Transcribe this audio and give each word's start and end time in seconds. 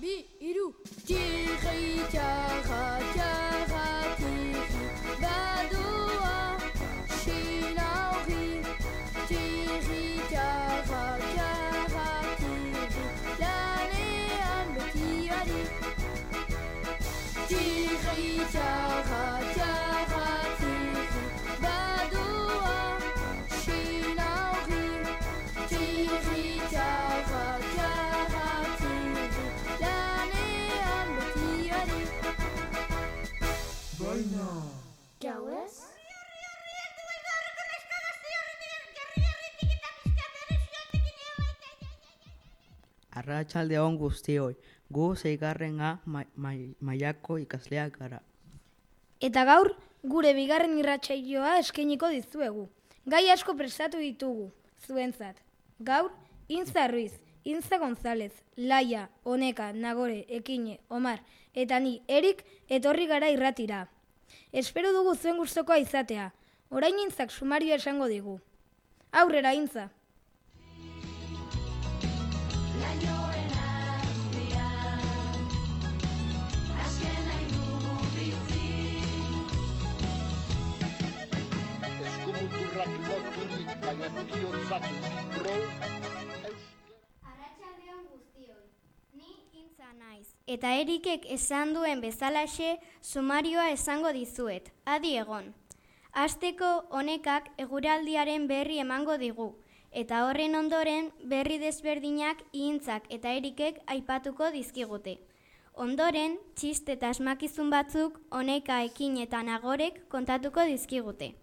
bi, 0.00 0.26
iru. 0.40 0.72
Tiri, 1.06 1.56
Arratsalde 43.36 43.78
on 43.80 43.96
guztioi, 44.00 44.54
gu 44.90 45.14
zeigarrena 45.16 46.00
ma- 46.06 46.24
mai- 46.36 46.74
mailako 46.80 47.36
ikasleak 47.38 47.98
gara. 47.98 48.22
Eta 49.20 49.44
gaur, 49.44 49.74
gure 50.02 50.32
bigarren 50.34 50.78
irratsaioa 50.78 51.58
eskainiko 51.60 52.08
dizuegu. 52.08 52.68
Gai 53.06 53.28
asko 53.30 53.54
prestatu 53.54 53.98
ditugu, 53.98 54.50
zuentzat. 54.86 55.36
Gaur, 55.80 56.10
Intza 56.48 56.86
Ruiz, 56.88 57.12
Intza 57.44 57.76
González, 57.78 58.32
Laia, 58.56 59.10
Oneka, 59.24 59.72
Nagore, 59.72 60.24
Ekine, 60.28 60.80
Omar, 60.88 61.20
eta 61.54 61.78
ni 61.80 62.00
Erik 62.08 62.42
etorri 62.68 63.06
gara 63.06 63.28
irratira. 63.30 63.88
Espero 64.52 64.92
dugu 64.92 65.14
zuen 65.14 65.36
gustokoa 65.36 65.78
izatea. 65.78 66.32
Orain 66.70 66.98
Intzak 66.98 67.30
sumarioa 67.30 67.76
esango 67.76 68.06
digu. 68.08 68.40
Aurrera 69.12 69.52
Intza! 69.54 69.90
Arratsaldeon 87.26 88.02
guztioi. 88.10 88.66
Ni 89.12 89.30
intza 89.60 89.88
naiz. 89.98 90.28
Eta 90.46 90.70
Erikek 90.78 91.26
esan 91.36 91.72
duen 91.74 92.00
bezalaxe 92.00 92.78
sumarioa 93.02 93.70
esango 93.74 94.12
dizuet. 94.14 94.70
Adi 94.84 95.16
egon. 95.18 95.54
Asteko 96.12 96.68
honekak 96.90 97.48
eguraldiaren 97.64 98.46
berri 98.46 98.78
emango 98.78 99.16
digu. 99.18 99.48
Eta 99.90 100.26
horren 100.28 100.54
ondoren 100.54 101.10
berri 101.24 101.58
desberdinak 101.58 102.44
intzak 102.52 103.02
eta 103.10 103.32
erikek 103.40 103.80
aipatuko 103.86 104.50
dizkigute. 104.54 105.18
Ondoren, 105.74 106.38
txiste 106.54 106.92
eta 106.94 107.10
asmakizun 107.10 107.70
batzuk 107.70 108.20
honeka 108.30 108.78
ekin 108.86 109.18
eta 109.26 109.42
nagorek 109.42 110.08
kontatuko 110.08 110.64
dizkigute. 110.70 111.34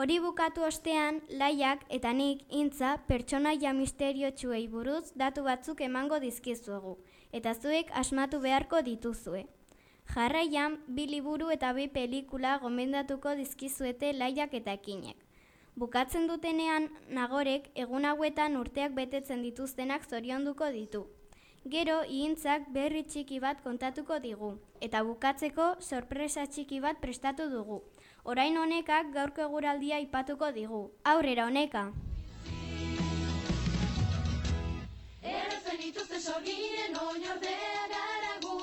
Hori 0.00 0.14
bukatu 0.24 0.62
ostean, 0.64 1.18
laiak 1.28 1.82
eta 1.92 2.14
nik 2.16 2.46
intza 2.48 2.94
pertsonaia 3.08 3.74
misteriotsuei 3.76 4.62
buruz 4.74 5.12
datu 5.22 5.42
batzuk 5.44 5.82
emango 5.84 6.16
dizkizuegu, 6.22 6.94
eta 7.30 7.52
zuek 7.52 7.90
asmatu 8.00 8.40
beharko 8.40 8.80
dituzue. 8.86 9.42
Jarraian, 10.14 10.78
bi 10.88 11.04
liburu 11.10 11.50
eta 11.52 11.74
bi 11.76 11.90
pelikula 11.92 12.56
gomendatuko 12.62 13.34
dizkizuete 13.36 14.14
laiak 14.16 14.54
eta 14.54 14.72
ekinek. 14.80 15.18
Bukatzen 15.76 16.26
dutenean, 16.26 16.88
nagorek 17.10 17.68
egun 17.74 18.08
hauetan 18.08 18.56
urteak 18.56 18.96
betetzen 18.96 19.44
dituztenak 19.44 20.08
zorionduko 20.08 20.70
ditu. 20.72 21.04
Gero, 21.68 22.00
ihintzak 22.08 22.72
berri 22.72 23.04
txiki 23.04 23.44
bat 23.44 23.60
kontatuko 23.60 24.18
digu, 24.24 24.54
eta 24.80 25.04
bukatzeko 25.04 25.74
sorpresa 25.80 26.46
txiki 26.46 26.80
bat 26.80 26.96
prestatu 27.04 27.50
dugu. 27.52 27.82
Orain 28.24 28.56
honekak 28.56 29.08
gaurko 29.14 29.42
eguraldia 29.42 29.96
aipatuko 29.96 30.48
digu. 30.54 30.80
Aurrera 31.12 31.46
honeka! 31.48 31.80
Erretzen 35.30 35.82
ituzte 35.88 36.20
sorginen 36.20 36.94
oinordea 37.06 37.82
garagu 37.94 38.54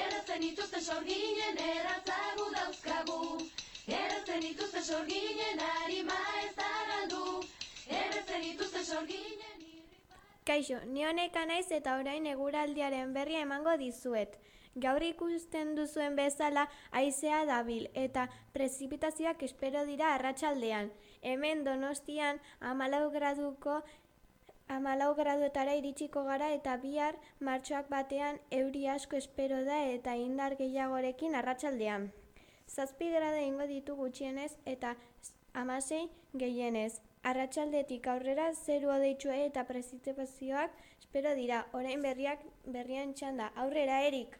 Erretzen 0.00 0.42
ituzte 0.48 0.80
sorginen 0.80 1.62
erratzagu 1.66 2.48
dauzkagu 2.56 3.20
Erretzen 4.00 4.50
ituzte 4.50 4.82
sorginen 4.82 5.64
harima 5.68 6.18
ez 6.42 6.52
da 6.58 6.74
galdu 6.90 7.24
Erretzen 7.86 8.50
ituzte 8.52 8.84
sorginen 8.84 9.66
Kaixo, 10.50 10.80
ni 10.86 11.04
honeka 11.06 11.46
naiz 11.46 11.68
eta 11.70 11.94
orain 12.02 12.24
eguraldiaren 12.26 13.12
berria 13.14 13.46
emango 13.46 13.76
dizuet. 13.78 14.40
Gaur 14.78 15.02
ikusten 15.02 15.74
duzuen 15.74 16.14
bezala 16.14 16.68
haizea 16.92 17.44
dabil 17.44 17.88
eta 17.94 18.28
prezipitazioak 18.54 19.42
espero 19.42 19.84
dira 19.84 20.14
arratsaldean. 20.14 20.92
Hemen 21.22 21.64
Donostian 21.64 22.38
14 22.60 23.10
graduko 23.10 23.82
Amalau 24.70 25.16
graduetara 25.18 25.74
iritsiko 25.74 26.22
gara 26.22 26.52
eta 26.54 26.76
bihar 26.76 27.16
martxoak 27.40 27.88
batean 27.90 28.38
euri 28.58 28.86
asko 28.86 29.16
espero 29.16 29.64
da 29.64 29.78
eta 29.94 30.14
indar 30.14 30.54
gehiagorekin 30.60 31.34
arratsaldean. 31.34 32.12
Zazpi 32.68 33.08
grada 33.10 33.40
ingo 33.42 33.66
ditu 33.66 33.96
gutxienez 33.96 34.52
eta 34.64 34.94
amasei 35.52 36.04
gehienez. 36.34 37.00
Arratsaldetik 37.24 38.06
aurrera 38.06 38.52
zeru 38.54 38.94
odeitsue 38.94 39.40
eta 39.46 39.66
prezipitazioak 39.72 40.78
espero 41.00 41.34
dira. 41.34 41.66
Orain 41.72 42.06
berriak 42.06 42.46
berrian 42.64 43.12
txanda. 43.14 43.50
Aurrera, 43.56 44.04
Erik! 44.06 44.38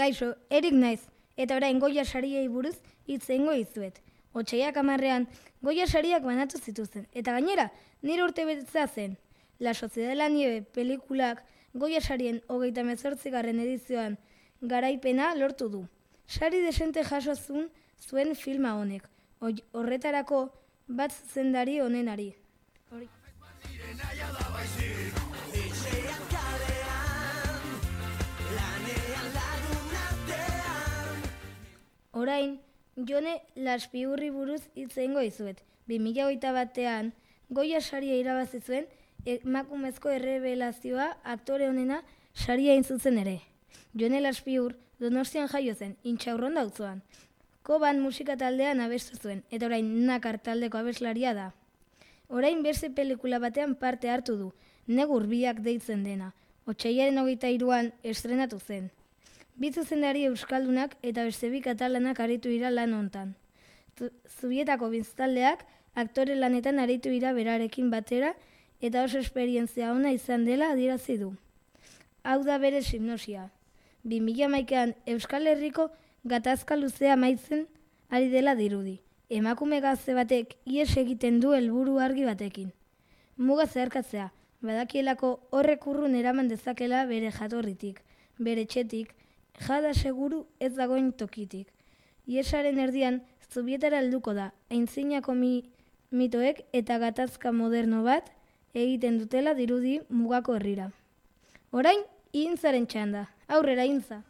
Kaixo, 0.00 0.34
Erik 0.48 0.72
naiz, 0.72 1.00
eta 1.36 1.56
orain 1.58 1.78
goia 1.78 2.06
sariei 2.08 2.46
buruz 2.48 2.78
hitz 3.04 3.26
egingo 3.28 3.52
dizuet. 3.52 3.98
Otsaiak 4.32 4.78
amarrean, 4.80 5.26
goia 5.60 5.86
sariak 5.86 6.24
banatu 6.24 6.56
zituzten, 6.56 7.04
eta 7.12 7.34
gainera, 7.36 7.66
nire 8.00 8.24
urte 8.24 8.46
betetza 8.48 8.86
zen. 8.88 9.18
La 9.58 9.74
Sociedad 9.74 10.08
de 10.08 10.14
la 10.16 10.30
Nieve 10.30 10.62
pelikulak 10.62 11.44
goia 11.74 12.00
sarien 12.00 12.40
hogeita 12.48 12.82
mezortzigarren 12.82 13.60
edizioan 13.60 14.16
garaipena 14.60 15.34
lortu 15.34 15.68
du. 15.68 15.86
Sari 16.26 16.60
desente 16.60 17.04
jaso 17.04 17.34
zuen 17.34 17.70
zuen 18.00 18.34
filma 18.34 18.74
honek, 18.74 19.06
horretarako 19.72 20.50
bat 20.88 21.12
zendari 21.12 21.80
onenari. 21.80 22.34
Hori. 22.90 23.08
Orain, 32.12 32.58
jone 32.96 33.36
laspiurri 33.56 34.30
buruz 34.30 34.62
hitz 34.74 34.96
egingo 34.96 35.20
dizuet. 35.20 35.62
2008 35.88 36.52
batean, 36.54 37.12
goia 37.48 37.80
saria 37.80 38.16
irabazi 38.18 38.60
zuen, 38.60 38.88
emakumezko 39.26 40.10
errebelazioa 40.10 41.12
aktore 41.24 41.68
honena 41.68 42.02
saria 42.34 42.76
zuzen 42.82 43.18
ere. 43.18 43.49
Jone 43.94 44.20
laspiur, 44.20 44.76
donostian 45.00 45.48
jaio 45.48 45.74
zen, 45.74 45.96
intxaurron 46.04 46.54
dautzoan. 46.54 47.02
Koban 47.62 48.00
musika 48.00 48.36
taldean 48.36 48.80
abestu 48.80 49.16
zuen, 49.16 49.42
eta 49.50 49.66
orain 49.66 49.88
nakar 50.06 50.38
taldeko 50.38 50.78
abeslaria 50.78 51.34
da. 51.34 51.50
Orain 52.28 52.62
beste 52.62 52.90
pelikula 52.90 53.38
batean 53.42 53.74
parte 53.74 54.08
hartu 54.08 54.36
du, 54.36 54.52
negur 54.86 55.26
biak 55.26 55.60
deitzen 55.66 56.04
dena. 56.04 56.32
Otsaiaren 56.66 57.18
hogeita 57.18 57.50
iruan 57.50 57.92
estrenatu 58.02 58.60
zen. 58.60 58.90
Bi 59.60 59.72
zuzendari 59.72 60.24
euskaldunak 60.28 60.96
eta 61.02 61.24
beste 61.26 61.50
bi 61.50 61.60
katalanak 61.60 62.20
aritu 62.20 62.48
dira 62.48 62.70
lan 62.70 62.94
hontan. 62.94 63.34
Zubietako 64.40 64.88
biztaldeak 64.94 65.66
aktore 65.94 66.36
lanetan 66.36 66.78
aritu 66.78 67.10
dira 67.10 67.34
berarekin 67.36 67.90
batera 67.90 68.34
eta 68.80 69.04
oso 69.04 69.18
esperientzia 69.18 69.92
ona 69.92 70.12
izan 70.16 70.46
dela 70.46 70.70
adierazi 70.72 71.18
du. 71.20 71.34
Hau 72.22 72.42
da 72.44 72.58
bere 72.58 72.80
hipnosia. 72.80 73.50
2011an 74.06 74.94
Euskal 75.06 75.46
Herriko 75.46 75.90
gatazka 76.24 76.76
luzea 76.76 77.12
amaitzen 77.12 77.66
ari 78.08 78.28
dela 78.30 78.54
dirudi. 78.54 79.00
Emakume 79.28 79.80
gazte 79.80 80.14
batek 80.14 80.56
ies 80.64 80.96
egiten 80.96 81.40
du 81.40 81.52
helburu 81.52 81.98
argi 82.00 82.24
batekin. 82.24 82.72
Muga 83.36 83.66
zeharkatzea, 83.66 84.30
badakielako 84.62 85.40
horrek 85.50 85.86
urrun 85.86 86.14
eraman 86.14 86.48
dezakela 86.48 87.04
bere 87.06 87.30
jatorritik. 87.30 88.00
bere 88.38 88.62
etxetik, 88.62 89.14
jada 89.60 89.92
seguru 89.92 90.46
ez 90.60 90.72
dagoen 90.74 91.12
tokitik. 91.12 91.66
Iesaren 92.26 92.78
erdian, 92.78 93.20
zubietara 93.52 93.98
helduko 93.98 94.32
da, 94.32 94.52
aintzinako 94.70 95.34
mi, 95.34 95.64
mitoek 96.10 96.62
eta 96.72 96.96
gatazka 96.98 97.52
moderno 97.52 98.02
bat 98.02 98.30
egiten 98.72 99.18
dutela 99.18 99.52
dirudi 99.54 100.00
mugako 100.08 100.54
herrira. 100.56 100.90
Orain, 101.70 102.00
intzaren 102.32 102.86
txanda, 102.86 103.26
aurrera 103.50 103.84
intza. 103.84 104.22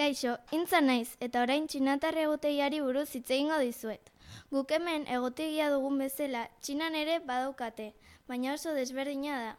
Kaixo, 0.00 0.38
intza 0.56 0.80
naiz, 0.80 1.10
eta 1.20 1.42
orain 1.44 1.66
txinatar 1.68 2.16
egotegiari 2.22 2.80
buruz 2.80 3.10
hitz 3.14 3.28
egingo 3.28 3.58
dizuet. 3.60 4.09
Guk 4.50 4.72
hemen 4.74 5.04
egotegia 5.06 5.68
dugun 5.70 6.00
bezala, 6.02 6.48
txinan 6.58 6.96
ere 6.98 7.20
badaukate, 7.22 7.92
baina 8.26 8.56
oso 8.56 8.72
desberdina 8.74 9.36
da. 9.38 9.52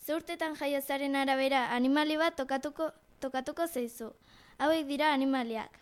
Ze 0.00 0.14
urtetan 0.16 0.56
jaiozaren 0.56 1.18
arabera 1.20 1.66
animali 1.76 2.16
bat 2.16 2.38
tokatuko, 2.40 2.88
tokatuko 3.20 3.66
zeizu. 3.68 4.08
Hauek 4.56 4.88
dira 4.88 5.12
animaliak. 5.12 5.76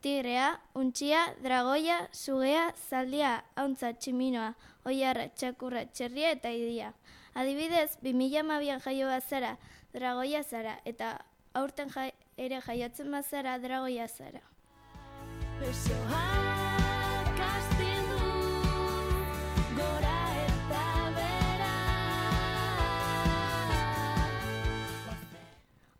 Tigrea, 0.00 0.48
untxia, 0.72 1.26
dragoia, 1.44 2.00
sugea, 2.16 2.70
zaldia, 2.88 3.34
hauntza, 3.54 3.92
tximinoa, 3.92 4.54
oiarra, 4.88 5.28
txakurra, 5.36 5.84
txerria 5.92 6.32
eta 6.38 6.56
idia. 6.56 6.94
Adibidez, 7.36 7.98
2012an 8.00 8.80
jaio 8.86 9.12
bazara, 9.12 9.58
dragoia 9.92 10.40
zara, 10.42 10.78
eta 10.88 11.18
aurten 11.52 11.92
jai, 11.92 12.10
ere 12.38 12.64
jaiatzen 12.64 13.12
bazara, 13.12 13.58
dragoia 13.60 14.08
zara. 14.08 14.40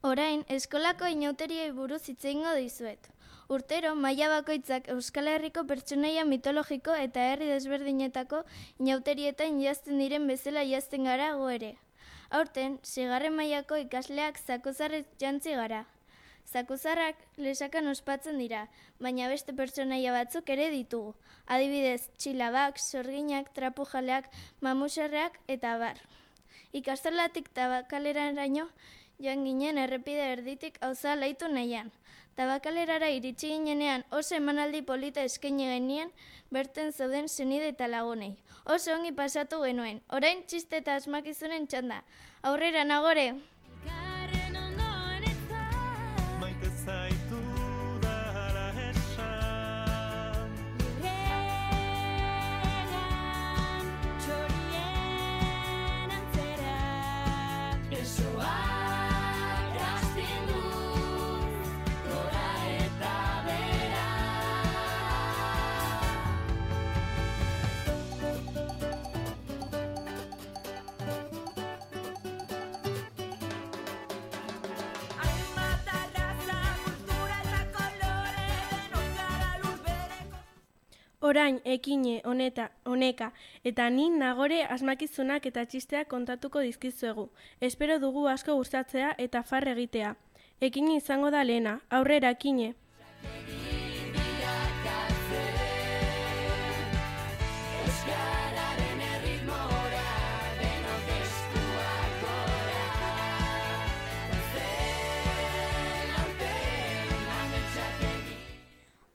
Orain, 0.09 0.47
eskolako 0.49 1.09
inauteriei 1.13 1.73
buruz 1.77 2.07
hitz 2.09 2.23
egingo 2.25 2.55
dizuet. 2.57 3.09
Urtero, 3.53 3.91
maila 3.95 4.31
bakoitzak 4.33 4.87
Euskal 4.95 5.27
Herriko 5.29 5.67
pertsonaia 5.69 6.23
mitologiko 6.25 6.95
eta 6.97 7.27
herri 7.33 7.51
desberdinetako 7.51 8.39
inauterietan 8.79 9.59
jazten 9.61 9.99
diren 10.01 10.25
bezala 10.31 10.63
jazten 10.65 11.05
gara 11.05 11.27
gu 11.37 11.51
ere. 11.53 11.69
Aurten, 12.31 12.79
sigarren 12.83 13.37
mailako 13.37 13.77
ikasleak 13.83 14.41
zakozarrez 14.41 15.05
jantzi 15.21 15.53
gara. 15.59 15.83
Zakuzarrak 16.49 17.21
lesakan 17.37 17.93
ospatzen 17.93 18.41
dira, 18.41 18.63
baina 19.05 19.29
beste 19.29 19.53
pertsonaia 19.53 20.15
batzuk 20.17 20.49
ere 20.57 20.71
ditugu. 20.73 21.13
Adibidez, 21.45 22.09
txilabak, 22.17 22.81
sorginak, 22.81 23.53
trapujaleak, 23.53 24.33
mamuserreak 24.65 25.37
eta 25.59 25.77
bar. 25.77 26.01
Ikastolatik 26.73 27.53
tabakaleraino 27.53 28.71
joan 29.21 29.45
ginen 29.45 29.79
errepide 29.79 30.25
erditik 30.33 30.79
auza 30.81 31.15
laitu 31.17 31.49
nahian. 31.49 31.91
Tabakalerara 32.37 33.11
iritsi 33.13 33.51
ginenean 33.53 34.05
oso 34.11 34.35
emanaldi 34.37 34.81
polita 34.83 35.23
eskaini 35.29 35.67
genien 35.69 36.13
berten 36.51 36.93
zauden 36.93 37.29
senide 37.29 37.69
eta 37.75 37.89
lagunei. 37.89 38.33
Oso 38.65 38.95
ongi 38.95 39.13
pasatu 39.13 39.63
genuen. 39.65 40.01
Orain 40.09 40.43
txiste 40.47 40.81
eta 40.81 40.97
asmakizunen 40.97 41.67
txanda. 41.67 42.03
Aurrera 42.43 42.85
nagore! 42.85 43.35
Orain, 81.31 81.61
ekine, 81.65 82.17
honeta, 82.27 82.65
honeka, 82.85 83.29
eta 83.71 83.85
ni 83.95 84.09
nagore 84.11 84.65
asmakizunak 84.77 85.45
eta 85.47 85.63
txisteak 85.63 86.09
kontatuko 86.11 86.63
dizkizuegu. 86.67 87.29
Espero 87.69 87.99
dugu 88.03 88.25
asko 88.27 88.57
gustatzea 88.59 89.13
eta 89.27 89.45
far 89.51 89.69
egitea. 89.71 90.17
Ekine 90.69 90.97
izango 90.99 91.31
da 91.31 91.45
lehena, 91.47 91.77
aurrera 91.99 92.33
ekine. 92.35 92.73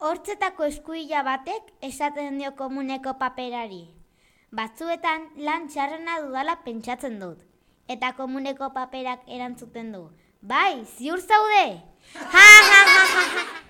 Hortzetako 0.06 0.68
eskuila 0.70 1.24
batek 1.26 1.72
esaten 1.88 2.36
dio 2.38 2.52
komuneko 2.60 3.16
paperari. 3.22 3.80
Batzuetan 4.60 5.26
lan 5.48 5.66
txarrena 5.72 6.20
dudala 6.22 6.60
pentsatzen 6.68 7.18
dut. 7.24 7.42
Eta 7.90 8.14
komuneko 8.20 8.70
paperak 8.78 9.26
erantzuten 9.40 9.92
du. 9.98 10.06
Bai, 10.54 10.86
ziur 10.98 11.26
zaude! 11.26 11.68
Ha, 12.36 12.50
ha, 12.70 12.82
ha, 12.94 13.06
ha, 13.18 13.30
ha. 13.36 13.65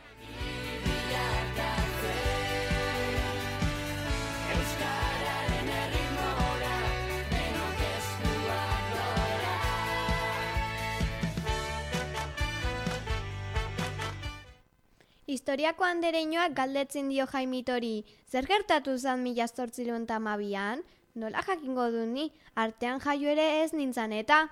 Historiako 15.45 15.85
andereinoak 15.85 16.55
galdetzen 16.57 17.09
dio 17.11 17.27
Jaimitori, 17.29 18.03
zer 18.25 18.47
gertatu 18.49 18.95
zan 18.97 19.19
mila 19.21 19.45
zortzileun 19.45 20.07
tamabian? 20.09 20.81
Nola 21.13 21.43
jakingo 21.45 21.85
du 21.93 22.07
ni, 22.09 22.31
artean 22.55 22.97
jaio 22.99 23.29
ere 23.29 23.45
ez 23.61 23.69
nintzan 23.77 24.09
eta? 24.17 24.49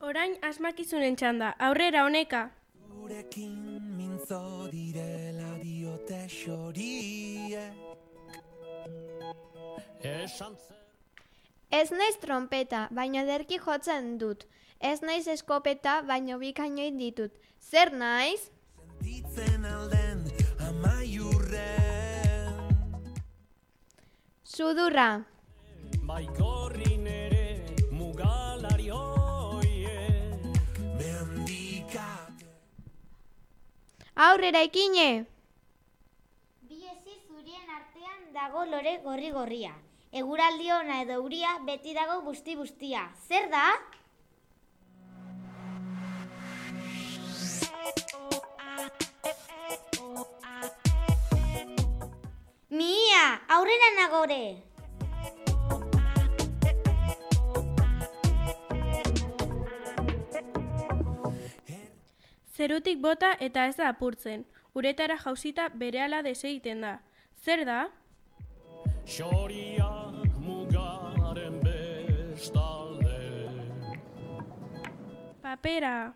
Orain 0.00 0.40
asmakizunen 0.40 1.20
txanda, 1.20 1.52
aurrera 1.60 2.08
honeka. 2.08 2.46
Gurekin 2.88 3.96
mintzo 4.00 4.42
direla 4.72 5.17
diote 6.08 6.28
xoriek 6.28 7.72
Esan 10.02 10.56
Ez 11.70 11.90
naiz 11.90 12.16
trompeta, 12.16 12.88
baina 12.90 13.24
derki 13.28 13.58
jotzen 13.60 14.16
dut. 14.18 14.46
Ez 14.80 15.02
naiz 15.02 15.26
eskopeta, 15.28 16.02
baina 16.02 16.38
bikainoit 16.38 16.96
ditut. 16.96 17.32
Zer 17.60 17.92
naiz? 17.92 18.50
sentitzen 18.98 19.64
alden 19.64 20.24
amaiurren 20.68 22.00
Sudurra. 24.44 25.24
Baikorrin 26.08 27.06
ere 27.06 27.66
mugalari 27.92 28.88
hoiek 28.88 30.40
Mehandikak 30.98 32.32
Aurrera 34.16 34.62
ikine! 34.64 35.37
dago 38.38 38.64
lore 38.70 38.98
gorri-gorria. 39.02 39.72
Eguraldi 40.20 40.70
ona 40.70 41.00
edo 41.02 41.16
uria 41.24 41.56
beti 41.66 41.94
dago 41.96 42.20
busti-bustia. 42.22 43.08
Zer 43.26 43.48
da? 43.50 43.64
Mia, 52.70 53.24
aurrera 53.58 53.90
nagore! 53.98 54.42
Zerutik 62.54 62.98
bota 63.02 63.34
eta 63.40 63.66
ez 63.66 63.76
da 63.78 63.90
apurtzen, 63.90 64.44
uretara 64.74 65.18
jausita 65.24 65.70
berehala 65.74 66.22
desegiten 66.26 66.84
da. 66.86 66.98
Zer 67.42 67.64
da? 67.66 67.86
Xoriak 69.08 70.36
mugaren 70.36 71.54
bestalde 71.64 73.16
Papera. 75.42 76.12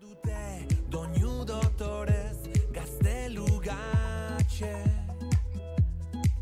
Dute 0.00 0.64
doinu 0.90 1.44
dotorez 1.44 2.38
gaztelu 2.72 3.44
gatxe 3.68 4.72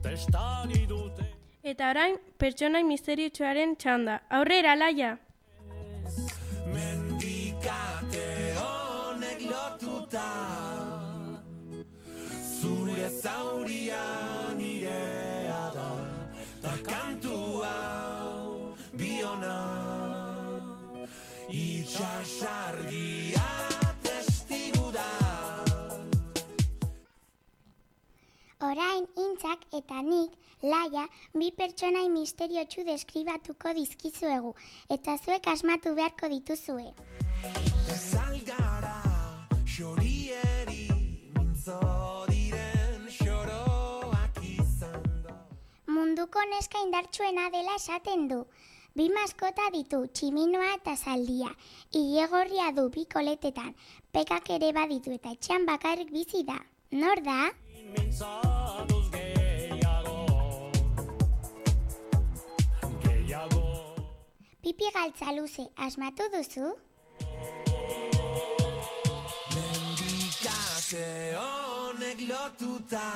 Testari 0.02 0.86
dute 0.86 1.26
Eta 1.64 1.90
orain 1.90 2.18
pertsonai 2.38 2.84
misteriotsuaren 2.86 3.74
txanda. 3.74 4.20
Aurrera, 4.30 4.78
laia! 4.78 5.16
Itxasargia 22.24 23.48
testigu 24.00 24.86
da 24.92 25.08
Orain 28.64 29.04
intzak 29.24 29.66
eta 29.76 30.00
nik, 30.06 30.32
laia, 30.62 31.04
bi 31.36 31.50
pertsonai 31.58 32.06
misteriotsu 32.08 32.86
deskribatuko 32.88 33.74
dizkizuegu, 33.76 34.54
eta 34.96 35.18
zuek 35.20 35.50
asmatu 35.52 35.92
beharko 36.00 36.32
dituzue. 36.32 36.88
Zalgara 37.92 38.96
xorieri 39.68 40.88
mintzo 41.36 41.80
diren 42.32 43.04
xoroak 43.20 44.40
izango 44.48 45.36
Munduko 45.92 46.48
neska 46.56 46.88
indartsuena 46.88 47.50
dela 47.52 47.76
esaten 47.82 48.30
du. 48.32 48.46
Bi 48.94 49.08
maskota 49.10 49.64
ditu, 49.74 49.98
tximinoa 50.14 50.68
eta 50.76 50.92
zaldia. 50.94 51.48
Ilegorria 51.98 52.68
du 52.76 52.84
bi 52.94 53.02
koletetan, 53.10 53.72
pekak 54.14 54.50
ere 54.54 54.68
baditu 54.76 55.10
eta 55.16 55.32
etxean 55.34 55.64
bakarrik 55.66 56.12
bizi 56.14 56.44
da. 56.46 56.60
Nor 56.94 57.18
da? 57.26 57.50
Pipi 64.62 64.92
galtza 64.94 65.34
luze, 65.34 65.66
asmatu 65.88 66.28
duzu? 66.36 66.70
Mendikate 69.56 71.08
honek 71.42 72.22
lotuta 72.30 73.10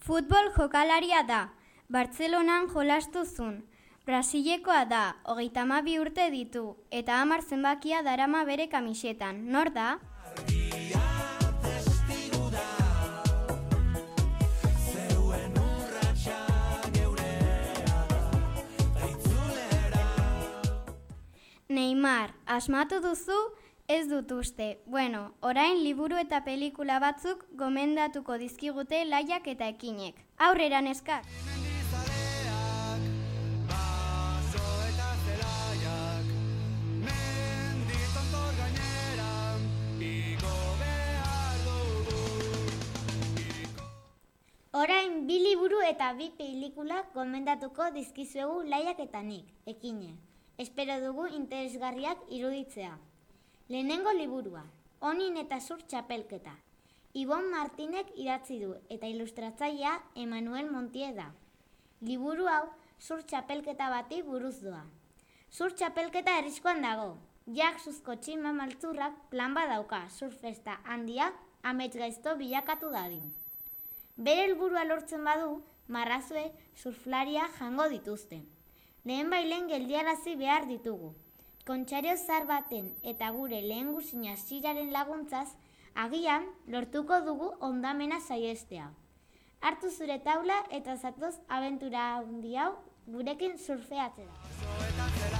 Futbol 0.00 0.50
jokalaria 0.56 1.22
da. 1.28 1.42
Bartzelonan 1.88 2.66
jolastu 2.66 3.22
zun. 3.24 3.60
Brasilekoa 4.06 4.84
da, 4.90 5.02
hogeita 5.30 5.62
hamabi 5.62 6.00
urte 6.02 6.24
ditu, 6.32 6.76
eta 6.90 7.20
hamar 7.20 7.42
zenbakia 7.42 8.02
darama 8.02 8.42
bere 8.44 8.66
kamisetan. 8.68 9.44
Nor 9.52 9.70
da? 9.70 9.98
Neymar, 21.68 22.34
asmatu 22.46 22.98
duzu? 23.00 23.38
Ez 23.86 24.08
dut 24.10 24.32
uste. 24.32 24.80
Bueno, 24.86 25.36
orain 25.40 25.84
liburu 25.84 26.18
eta 26.18 26.42
pelikula 26.42 26.98
batzuk 26.98 27.46
gomendatuko 27.54 28.38
dizkigute 28.42 29.04
laiak 29.04 29.46
eta 29.54 29.70
ekinek. 29.70 30.18
Aurrera 30.38 30.82
neskak! 30.82 31.22
Orain 44.76 45.22
bi 45.24 45.38
liburu 45.40 45.78
eta 45.80 46.10
bi 46.12 46.26
pelikula 46.36 46.98
gomendatuko 47.14 47.84
dizkizuegu 47.94 48.56
laiak 48.68 48.98
eta 49.00 49.22
nik, 49.24 49.46
ekine. 49.72 50.10
Espero 50.64 50.98
dugu 51.00 51.24
interesgarriak 51.38 52.26
iruditzea. 52.38 52.90
Lehenengo 53.72 54.12
liburua, 54.18 54.64
Onin 55.00 55.38
eta 55.40 55.60
Zur 55.60 55.80
txapelketa. 55.80 56.52
Ibon 57.14 57.48
Martinek 57.54 58.10
idatzi 58.16 58.58
du 58.64 58.74
eta 58.90 59.08
ilustratzailea 59.14 59.94
Emanuel 60.26 60.68
Montie 60.74 61.08
da. 61.16 61.30
Liburu 62.02 62.44
hau 62.52 62.68
zur 62.98 63.24
txapelketa 63.24 63.88
bati 63.88 64.20
buruz 64.28 64.58
doa. 64.60 64.82
Zur 65.50 65.72
txapelketa 65.72 66.36
erriskoan 66.42 66.84
dago. 66.84 67.16
Jak 67.62 67.80
zuzko 67.80 68.20
txima 68.20 68.52
maltzurrak 68.52 69.24
plan 69.32 69.56
badauka 69.56 70.04
surfesta 70.10 70.82
handia 70.84 71.32
amets 71.62 71.96
gaizto 71.96 72.36
bilakatu 72.36 72.92
dadin. 72.92 73.32
Bere 74.16 74.46
helburua 74.46 74.82
lortzen 74.88 75.26
badu, 75.28 75.58
marrazuek 75.92 76.54
surflaria 76.80 77.50
jango 77.58 77.84
dituzte. 77.92 78.38
Lehen 79.04 79.28
bailen 79.28 79.68
geldiarazi 79.68 80.36
behar 80.40 80.64
ditugu. 80.70 81.12
Kontxario 81.68 82.16
zar 82.16 82.46
baten 82.48 82.88
eta 83.02 83.28
gure 83.36 83.60
lehen 83.60 83.92
guzina 83.92 84.36
ziraren 84.36 84.90
laguntzaz, 84.94 85.48
agian 85.94 86.48
lortuko 86.66 87.20
dugu 87.28 87.52
ondamena 87.60 88.20
saiestea. 88.20 88.88
Hartu 89.60 89.90
zure 89.90 90.18
taula 90.24 90.62
eta 90.70 90.96
zatoz 90.96 91.34
abentura 91.48 92.14
handi 92.16 92.56
hau 92.56 92.72
gurekin 93.06 93.58
surfeatzera. 93.58 95.35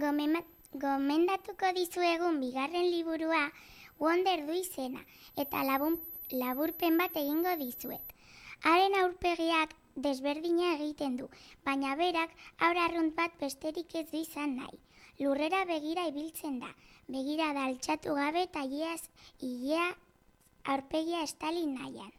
Gomendatuko 0.00 1.72
dizuegun 1.76 2.40
bigarren 2.40 2.86
liburua 2.90 3.42
Wonder 4.00 4.46
du 4.46 4.54
izena 4.56 5.02
eta 5.42 5.62
labun, 5.68 5.98
laburpen 6.32 6.96
bat 6.96 7.16
egingo 7.22 7.52
dizuet. 7.60 8.14
Haren 8.64 8.96
aurpegiak 9.00 9.74
desberdina 10.06 10.70
egiten 10.76 11.18
du, 11.18 11.26
baina 11.66 11.96
berak 12.00 12.32
aur 12.68 12.80
arrunt 12.84 13.14
bat 13.18 13.36
besterik 13.42 13.94
ez 14.00 14.06
du 14.12 14.22
izan 14.22 14.56
nahi. 14.62 14.78
Lurrera 15.20 15.66
begira 15.68 16.06
ibiltzen 16.08 16.58
da, 16.64 16.70
begira 17.08 17.52
da 17.52 17.66
altxatu 17.68 18.16
gabe 18.16 18.46
eta 18.48 18.64
iaz, 18.64 19.02
ilea 19.50 19.90
aurpegia 20.64 21.22
estali 21.28 21.66
nahian. 21.66 22.12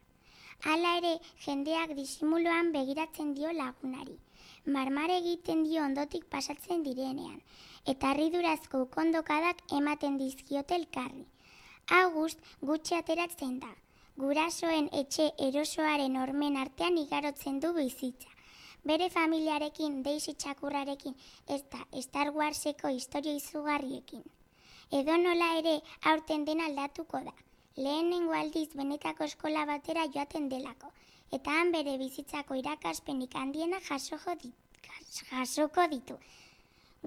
Hala 0.70 0.98
ere, 1.00 1.16
jendeak 1.42 1.96
disimuloan 1.98 2.70
begiratzen 2.76 3.34
dio 3.34 3.50
lagunari. 3.58 4.20
Marmar 4.66 5.10
egiten 5.18 5.64
dio 5.66 5.82
ondotik 5.82 6.28
pasatzen 6.30 6.84
direnean, 6.86 7.40
eta 7.86 8.12
harridurazko 8.12 8.86
kondokadak 8.96 9.62
ematen 9.78 10.18
dizkiote 10.18 10.76
elkarri. 10.76 11.26
August 12.02 12.40
gutxi 12.62 12.96
ateratzen 12.96 13.60
da. 13.60 13.72
Gurasoen 14.18 14.90
etxe 14.94 15.32
erosoaren 15.48 16.18
ormen 16.24 16.58
artean 16.58 16.98
igarotzen 16.98 17.60
du 17.60 17.74
bizitza. 17.74 18.30
Bere 18.84 19.10
familiarekin, 19.14 20.02
Daisy 20.04 20.34
txakurrarekin, 20.34 21.16
eta 21.48 21.86
Star 22.02 22.32
Warseko 22.36 22.90
historia 22.90 23.36
izugarriekin. 23.38 24.24
Edo 24.92 25.18
nola 25.18 25.50
ere 25.58 25.76
aurten 26.12 26.46
den 26.46 26.62
aldatuko 26.62 27.22
da. 27.28 27.34
Lehenengo 27.78 28.34
aldiz 28.34 28.70
benetako 28.74 29.24
eskola 29.24 29.66
batera 29.66 30.08
joaten 30.16 30.50
delako, 30.50 30.90
eta 31.32 31.54
han 31.60 31.72
bere 31.72 31.98
bizitzako 31.98 32.58
irakaspenik 32.62 33.36
handiena 33.36 33.80
jasoko 33.88 34.36
ditu. 35.94 36.18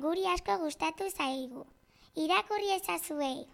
Guri 0.02 0.24
asko 0.26 0.56
gustatu 0.58 1.06
zaigu. 1.08 1.60
Irakurri 2.22 2.70
ezazuei. 2.76 3.46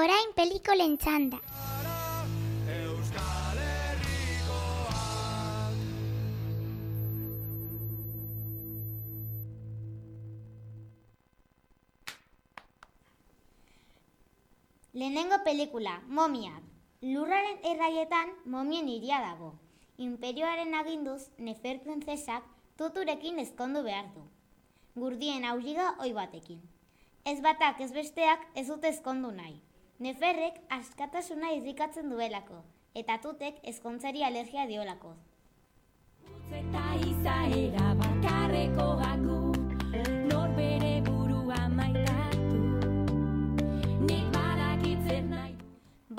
Orain 0.00 0.30
pelikolen 0.36 0.98
txanda. 1.00 1.40
Lehenengo 15.00 15.36
pelikula, 15.44 16.02
momiak. 16.08 16.60
Lurraren 17.00 17.62
erraietan 17.64 18.34
momien 18.44 18.88
iria 18.92 19.20
dago. 19.24 19.54
Imperioaren 19.96 20.74
aginduz, 20.76 21.30
Nefer 21.38 21.78
printzesak 21.80 22.44
tuturekin 22.76 23.40
ezkondu 23.40 23.80
behar 23.86 24.10
du. 24.12 24.26
Gurdien 25.00 25.48
aurriga 25.48 25.86
oi 26.04 26.10
batekin. 26.12 26.60
Ez 27.24 27.38
batak 27.40 27.80
ez 27.80 27.88
besteak 27.96 28.44
ez 28.54 28.66
dute 28.68 28.92
ezkondu 28.92 29.32
nahi. 29.40 29.56
Neferrek 30.04 30.60
askatasuna 30.78 31.54
irrikatzen 31.56 32.12
duelako, 32.12 32.60
eta 32.92 33.16
tutek 33.24 33.64
ezkontzari 33.72 34.28
alergia 34.28 34.68
diolako. 34.68 35.16
Eta 36.60 36.88
izaera 37.08 37.94
bakarreko 38.04 38.90
gaku 39.00 39.39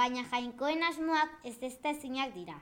Baina 0.02 0.22
jainkoen 0.26 0.82
asmoak 0.82 1.34
ez 1.46 1.60
ezta 1.68 1.92
ezinak 1.94 2.32
dira. 2.34 2.56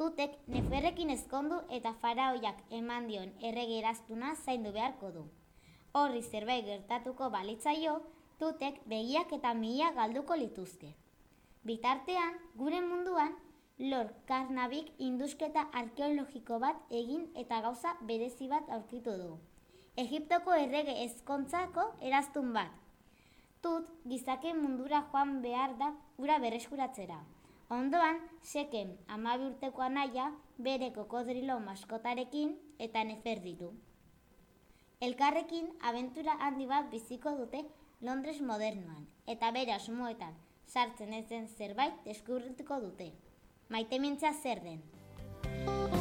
Tutek 0.00 0.36
neferrekin 0.52 1.10
ezkondu 1.12 1.58
eta 1.78 1.90
faraoiak 2.04 2.62
eman 2.78 3.08
dion 3.10 3.34
erregeraztuna 3.48 4.30
zaindu 4.36 4.72
beharko 4.76 5.10
du. 5.16 5.24
Horri 5.92 6.22
zerbait 6.22 6.64
gertatuko 6.70 7.28
balitzaio, 7.34 7.98
tutek 8.40 8.80
begiak 8.94 9.36
eta 9.36 9.52
mila 9.60 9.90
galduko 9.98 10.40
lituzke. 10.40 10.94
Bitartean, 11.68 12.40
gure 12.56 12.80
munduan, 12.80 13.36
Lord 13.92 14.16
Karnabik 14.32 14.88
indusketa 15.10 15.68
arkeologiko 15.82 16.56
bat 16.64 16.98
egin 17.02 17.28
eta 17.44 17.60
gauza 17.68 17.96
berezi 18.12 18.48
bat 18.48 18.76
aurkitu 18.78 19.20
du. 19.20 19.32
Egiptoko 20.08 20.56
errege 20.64 20.96
ezkontzako 21.04 21.90
eraztun 22.00 22.54
bat. 22.56 22.72
Tut 23.62 23.88
gizake 24.06 24.54
mundura 24.54 25.02
joan 25.12 25.40
behar 25.42 25.74
da 25.78 25.92
ura 26.18 26.38
berreskuratzera. 26.38 27.18
Ondoan, 27.74 28.20
seken 28.42 28.94
amabi 29.08 29.48
urteko 29.50 29.82
anaia 29.82 30.30
bere 30.58 30.92
kokodrilo 30.94 31.58
maskotarekin 31.60 32.54
eta 32.78 33.04
nefer 33.04 33.42
ditu. 33.44 33.72
Elkarrekin 35.00 35.68
abentura 35.90 36.38
handi 36.40 36.66
bat 36.66 36.90
biziko 36.90 37.36
dute 37.38 37.64
Londres 38.00 38.40
modernoan, 38.40 39.06
eta 39.26 39.50
bere 39.54 39.74
asmoetan 39.74 40.34
sartzen 40.68 41.12
ez 41.12 41.24
den 41.30 41.48
zerbait 41.48 42.04
deskubrituko 42.04 42.80
dute. 42.84 43.12
Maite 43.68 43.98
mintza 43.98 44.32
zer 44.42 44.62
den. 44.64 45.97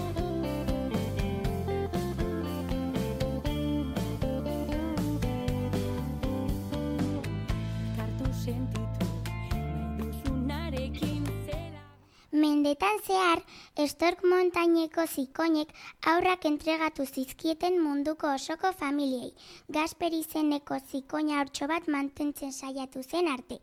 Mendetan 12.31 12.99
zehar, 13.07 13.39
Estork 13.79 14.23
montaineko 14.27 15.05
zikoinek 15.07 15.69
aurrak 16.11 16.45
entregatu 16.45 17.05
zizkieten 17.05 17.77
munduko 17.79 18.27
osoko 18.35 18.73
familiei. 18.75 19.31
Gasper 19.69 20.11
izeneko 20.11 20.75
zikoina 20.91 21.39
hortxo 21.39 21.67
bat 21.71 21.87
mantentzen 21.87 22.51
saiatu 22.51 23.03
zen 23.03 23.29
arte. 23.31 23.59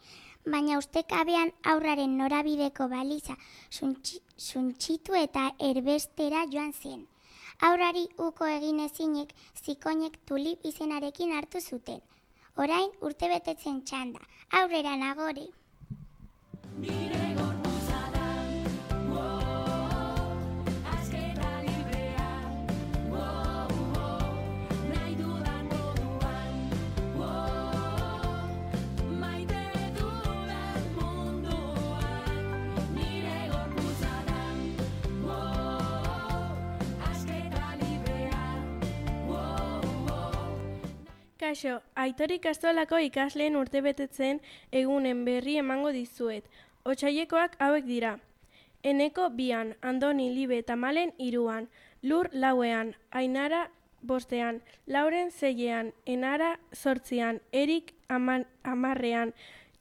Baina 0.47 0.79
ustekabean 0.79 1.53
aurraren 1.73 2.17
norabideko 2.17 2.89
baliza 2.89 3.37
suntxi- 3.71 4.23
suntxitu 4.37 5.15
eta 5.15 5.51
erbestera 5.59 6.47
joan 6.51 6.73
zen. 6.73 7.07
Aurrari 7.61 8.07
uko 8.19 8.47
egin 8.47 8.81
ezinek 8.81 9.35
zikoinek 9.63 10.17
tulip 10.25 10.65
izenarekin 10.65 11.37
hartu 11.37 11.61
zuten. 11.61 12.01
Orain 12.57 12.89
urte 13.03 13.29
betetzen 13.29 13.83
txanda, 13.85 14.25
aurrera 14.51 14.97
nagore. 14.97 15.51
Nire 16.79 17.24
Kaixo, 41.45 41.83
Aitor 41.95 42.33
ikastolako 42.33 42.97
ikasleen 43.05 43.57
urtebetetzen 43.61 44.39
egunen 44.81 45.19
berri 45.27 45.59
emango 45.61 45.91
dizuet. 45.93 46.47
Otsailekoak 46.89 47.59
hauek 47.67 47.85
dira. 47.85 48.13
Eneko 48.93 49.27
bian, 49.41 49.75
Andoni 49.83 50.31
Libe 50.33 50.57
eta 50.63 50.77
Malen 50.77 51.13
iruan, 51.19 51.69
Lur 52.03 52.31
lauean, 52.33 52.95
Ainara 53.11 53.61
bostean, 54.01 54.63
Lauren 54.87 55.31
zeiean, 55.31 55.93
Enara 56.07 56.51
sortzian, 56.73 57.43
Erik 57.53 57.93
aman, 58.09 58.47
amarrean, 58.63 59.35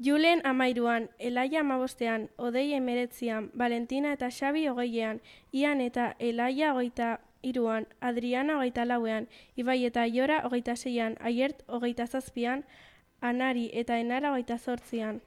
Julen 0.04 0.44
amairuan, 0.44 1.10
Elaia 1.18 1.62
amabostean, 1.62 2.28
Odei 2.36 2.74
emeretzian, 2.74 3.52
Valentina 3.56 4.12
eta 4.20 4.28
Xabi 4.32 4.68
hogeian, 4.68 5.22
Ian 5.54 5.80
eta 5.80 6.16
Elaia 6.20 6.74
hogeita 6.74 7.20
iruan, 7.44 7.88
Adriana 8.02 8.58
hogeita 8.58 8.86
lauean, 8.86 9.28
Ibai 9.56 9.84
eta 9.86 10.08
Iora 10.08 10.42
hogeita 10.48 10.76
seian, 10.76 11.18
Aiert 11.20 11.64
hogeita 11.68 12.08
zazpian, 12.08 12.64
Anari 13.22 13.70
eta 13.74 14.00
Enara 14.00 14.32
hogeita 14.32 14.58
zortzian. 14.58 15.22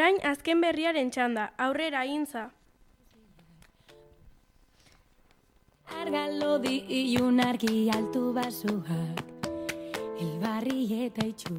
Orain 0.00 0.16
azken 0.24 0.62
berriaren 0.64 1.10
txanda, 1.12 1.42
aurrera 1.60 2.06
intza. 2.08 2.46
Argalodi 5.98 6.78
ilun 6.98 7.42
argi 7.44 7.82
altu 7.92 8.22
basuak 8.32 9.42
Elbarri 10.24 10.86
eta 11.06 11.26
itxu 11.28 11.58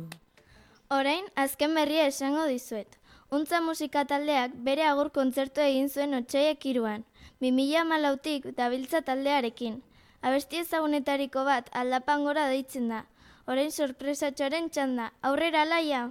Orain, 0.97 1.27
azken 1.43 1.77
berria 1.77 2.07
esango 2.09 2.47
dizuet. 2.49 2.97
Untza 3.29 3.59
musika 3.61 4.07
taldeak 4.09 4.55
bere 4.69 4.87
agur 4.89 5.11
kontzertu 5.19 5.61
egin 5.61 5.91
zuen 5.93 6.17
otxaiak 6.21 6.65
iruan, 6.71 7.03
2000 7.45 7.83
malautik 7.91 8.47
dabiltza 8.61 9.03
taldearekin. 9.11 9.83
Abesti 10.23 10.63
ezagunetariko 10.63 11.45
bat 11.51 11.69
aldapan 11.83 12.25
gora 12.25 12.47
deitzen 12.55 12.89
da. 12.95 13.03
Orain 13.45 13.69
sorpresatxoaren 13.69 14.73
txanda, 14.73 15.11
aurrera 15.21 15.63
laia! 15.75 16.07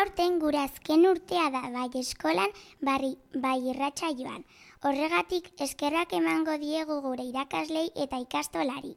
Aurten 0.00 0.38
gure 0.40 0.56
azken 0.58 1.02
urtea 1.04 1.48
da 1.52 1.60
bai 1.74 1.88
eskolan, 2.00 2.52
barri, 2.88 3.10
bai, 3.32 3.40
bai 3.42 3.72
irratxa 3.72 4.08
joan. 4.20 4.44
Horregatik 4.88 5.50
eskerrak 5.64 6.14
emango 6.18 6.54
diegu 6.62 6.96
gure 7.06 7.26
irakaslei 7.30 7.82
eta 8.04 8.20
ikastolari. 8.22 8.94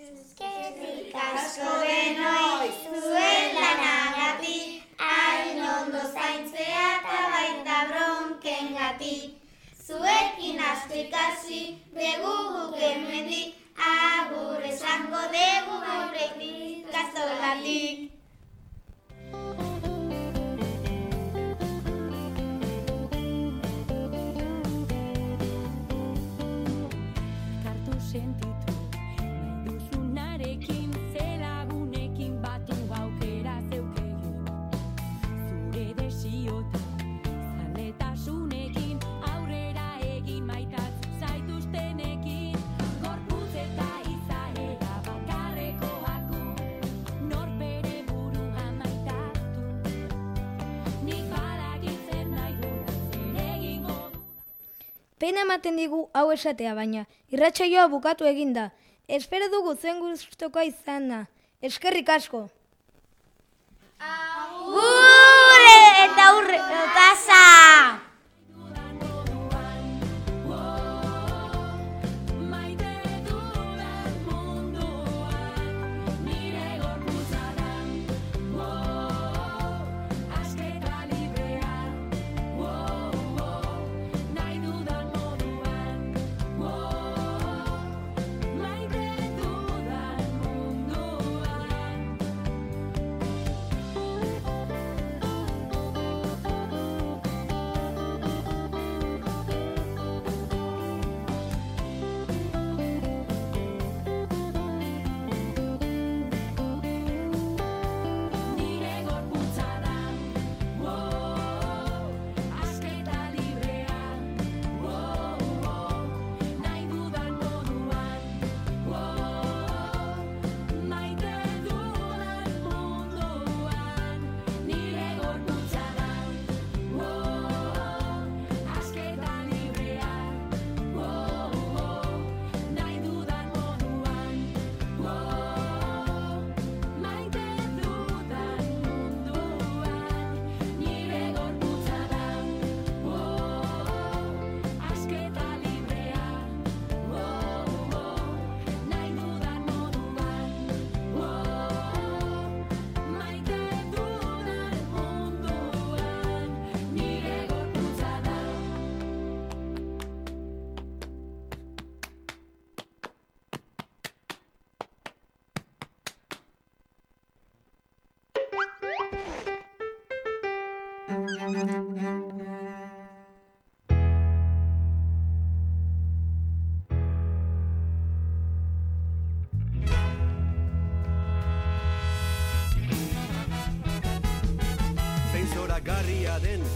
Eskerrik 0.00 1.14
asko 1.26 1.76
benoi, 1.84 2.72
zuen 2.82 3.54
lanagatik, 3.60 4.82
hain 5.06 5.62
ondo 5.76 6.02
zaintzea 6.10 6.84
eta 6.96 7.22
baita 7.36 7.78
bronken 7.92 8.74
gatik. 8.80 9.38
Zuekin 9.86 10.66
asko 10.72 11.02
ikasi, 11.06 11.62
begu 11.94 12.36
guk 12.56 12.80
Agur 13.88 14.60
esango 14.70 15.22
dugu 15.34 15.76
gure 15.84 16.26
ikastolatik. 16.48 18.19
Pena 55.20 55.42
ematen 55.44 55.76
digu 55.76 55.98
hau 56.16 56.30
esatea 56.32 56.72
baina, 56.74 57.02
irratsaioa 57.28 57.88
bukatu 57.92 58.24
eginda. 58.24 58.70
Espero 59.06 59.50
dugu 59.52 59.74
zuen 59.76 60.00
gustokoa 60.00 60.64
izana. 60.64 61.26
Eskerrik 61.60 62.08
asko. 62.08 62.46
Agur 64.00 65.66
eta 66.06 66.30
urre 66.38 66.60
pasa. 66.96 68.09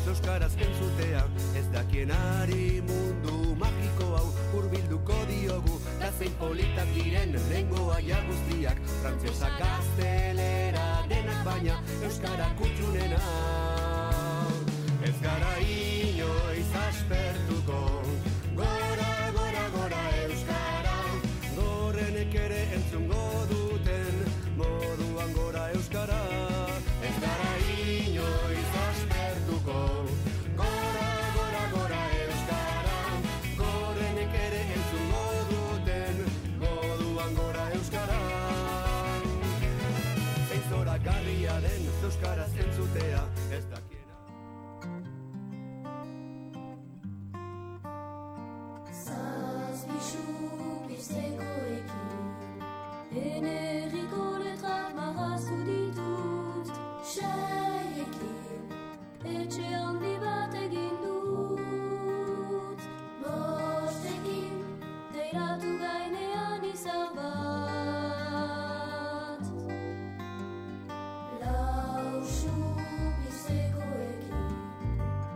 euskaraz 0.09 0.53
kentzutea 0.61 1.23
Ez 1.59 1.65
dakien 1.73 2.11
ari 2.15 2.83
mundu 2.89 3.55
magiko 3.61 4.11
hau 4.19 4.27
urbilduko 4.59 5.17
diogu 5.31 5.81
Da 6.01 6.11
zein 6.19 6.35
politak 6.41 6.91
diren 6.97 7.35
rengo 7.51 7.89
aia 7.97 8.21
guztiak 8.29 8.81
Frantzesa 9.01 9.51
gaztelera 9.59 10.87
denak 11.09 11.41
baina 11.49 11.81
euskara 12.03 12.51
kutxunena 12.61 13.23
Ez 15.05 15.17
gara 15.25 15.57
inoiz 15.61 16.71
aspertu 16.89 17.54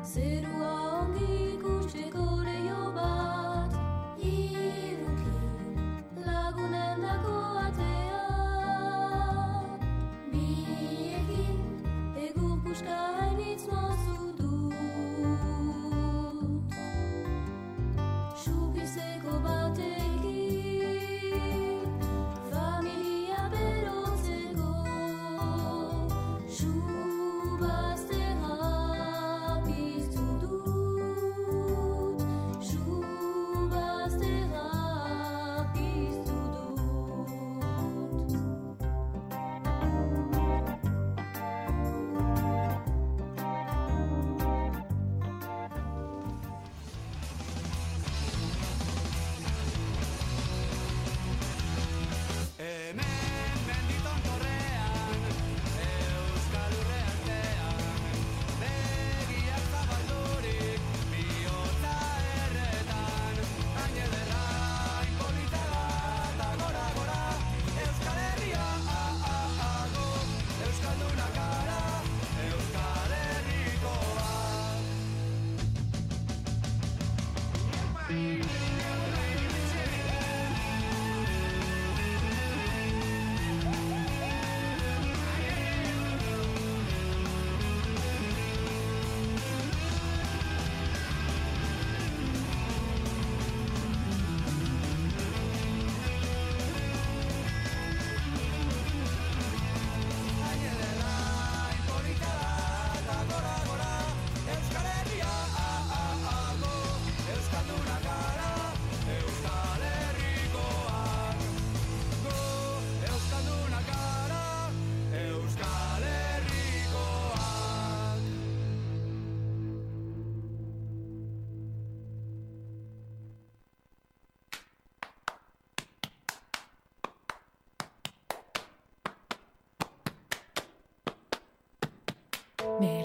ser 0.08 0.42
um 0.46 0.57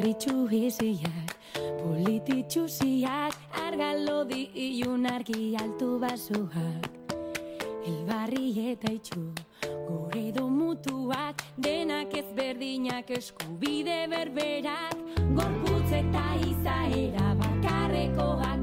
Harritxu 0.03 0.49
hiziak, 0.51 1.31
polititxusiak, 1.79 3.37
argalo 3.55 4.27
di 4.27 4.51
iun 4.51 5.07
argi 5.07 5.55
altu 5.55 5.95
basuak. 5.95 6.91
Elbarri 7.87 8.51
eta 8.73 8.91
itxu, 8.91 9.31
gure 9.87 10.43
mutuak, 10.51 11.39
denak 11.55 12.11
ez 12.19 12.27
berdinak 12.35 13.15
eskubide 13.15 14.03
berberak, 14.11 14.99
gorputz 15.39 15.95
eta 15.95 16.25
izaera 16.51 17.31
bakarrekoak. 17.39 18.62